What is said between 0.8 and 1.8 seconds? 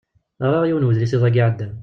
udlis iḍ-agi iɛeddan.